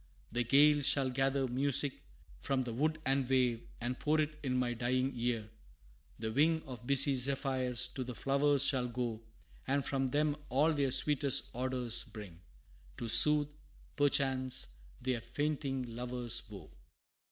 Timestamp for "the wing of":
6.17-6.87